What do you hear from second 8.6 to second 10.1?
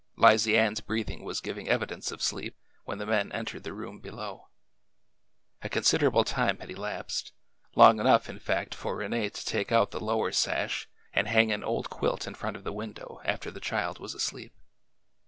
for Rene to take out the